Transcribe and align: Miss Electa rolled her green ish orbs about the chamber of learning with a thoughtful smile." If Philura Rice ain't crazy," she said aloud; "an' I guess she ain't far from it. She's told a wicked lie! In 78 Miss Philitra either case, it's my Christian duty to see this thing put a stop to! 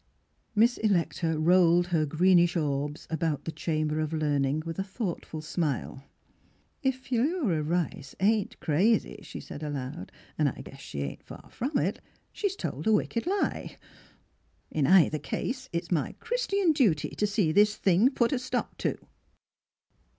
Miss 0.55 0.79
Electa 0.79 1.37
rolled 1.37 1.89
her 1.89 2.07
green 2.07 2.39
ish 2.39 2.55
orbs 2.57 3.05
about 3.11 3.45
the 3.45 3.51
chamber 3.51 3.99
of 3.99 4.13
learning 4.13 4.63
with 4.65 4.79
a 4.79 4.83
thoughtful 4.83 5.41
smile." 5.43 6.03
If 6.81 6.95
Philura 6.95 7.61
Rice 7.61 8.15
ain't 8.19 8.59
crazy," 8.59 9.19
she 9.21 9.39
said 9.39 9.61
aloud; 9.61 10.11
"an' 10.39 10.47
I 10.47 10.61
guess 10.63 10.79
she 10.79 11.01
ain't 11.01 11.21
far 11.27 11.47
from 11.51 11.77
it. 11.77 12.01
She's 12.33 12.55
told 12.55 12.87
a 12.87 12.91
wicked 12.93 13.27
lie! 13.27 13.77
In 14.71 14.85
78 14.85 14.85
Miss 14.87 14.87
Philitra 14.89 15.05
either 15.05 15.19
case, 15.19 15.69
it's 15.71 15.91
my 15.91 16.13
Christian 16.19 16.71
duty 16.73 17.09
to 17.09 17.27
see 17.27 17.51
this 17.51 17.75
thing 17.75 18.09
put 18.09 18.31
a 18.31 18.39
stop 18.39 18.79
to! 18.79 18.97